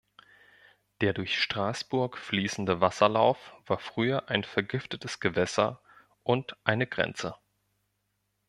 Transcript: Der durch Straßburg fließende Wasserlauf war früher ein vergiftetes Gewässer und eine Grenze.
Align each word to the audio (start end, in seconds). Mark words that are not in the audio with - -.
Der 1.01 1.13
durch 1.13 1.39
Straßburg 1.39 2.17
fließende 2.17 2.81
Wasserlauf 2.81 3.53
war 3.67 3.77
früher 3.77 4.29
ein 4.29 4.43
vergiftetes 4.43 5.19
Gewässer 5.19 5.79
und 6.23 6.55
eine 6.63 6.87
Grenze. 6.87 7.35